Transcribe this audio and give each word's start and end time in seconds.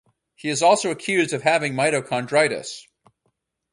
He 0.33 0.49
is 0.49 0.63
also 0.63 0.89
accused 0.89 1.31
of 1.31 1.43
having 1.43 1.75
mitochondritis. 1.75 2.87